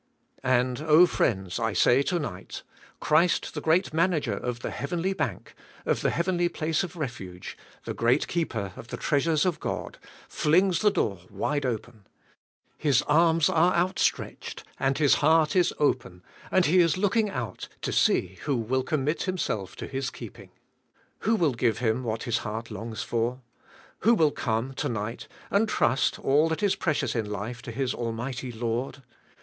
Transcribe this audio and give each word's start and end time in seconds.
And, 0.43 0.81
oh 0.83 1.05
friends, 1.05 1.59
I 1.59 1.73
say, 1.73 2.01
to 2.01 2.17
night; 2.17 2.63
Christ, 2.99 3.53
the 3.53 3.61
great 3.61 3.93
manager 3.93 4.33
of 4.33 4.61
the 4.61 4.71
heavenly 4.71 5.13
bank, 5.13 5.53
of 5.85 6.01
the 6.01 6.09
heavenly 6.09 6.49
place 6.49 6.81
of 6.81 6.95
refuge, 6.95 7.55
the 7.85 7.93
great 7.93 8.27
keeper 8.27 8.73
of 8.75 8.87
the 8.87 8.97
treasures 8.97 9.45
of 9.45 9.59
God, 9.59 9.99
flings 10.27 10.79
the 10.79 10.89
door 10.89 11.19
wide 11.29 11.67
open. 11.67 12.07
His 12.79 13.03
arms 13.03 13.47
are 13.47 13.75
out 13.75 13.99
stretched 13.99 14.63
and 14.79 14.97
His 14.97 15.13
heart 15.21 15.55
is 15.55 15.71
open 15.77 16.23
and 16.49 16.65
He 16.65 16.79
is 16.79 16.97
looking 16.97 17.29
out 17.29 17.67
to 17.83 17.93
see 17.93 18.39
who 18.45 18.55
will 18.57 18.81
commit 18.81 19.21
himself 19.25 19.75
to 19.75 19.85
His 19.85 20.09
keeping. 20.09 20.49
Who 21.19 21.35
will 21.35 21.53
give 21.53 21.77
Him 21.77 22.03
what 22.03 22.23
His 22.23 22.39
heart 22.39 22.71
longs 22.71 23.03
for? 23.03 23.41
Who 23.99 24.15
will 24.15 24.31
come, 24.31 24.73
to 24.73 24.89
night 24.89 25.27
and 25.51 25.69
trust 25.69 26.17
all 26.17 26.49
that 26.49 26.63
is 26.63 26.75
precious 26.75 27.13
in 27.15 27.29
life 27.29 27.61
to 27.61 27.71
his 27.71 27.93
Almighty 27.93 28.51
Lord? 28.51 29.03